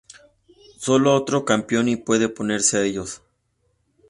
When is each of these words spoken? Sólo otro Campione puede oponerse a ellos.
Sólo 0.79 1.13
otro 1.13 1.45
Campione 1.45 1.95
puede 1.95 2.25
oponerse 2.25 2.77
a 2.77 2.81
ellos. 2.83 3.21